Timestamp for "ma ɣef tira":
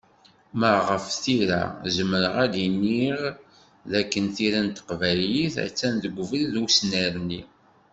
0.59-1.61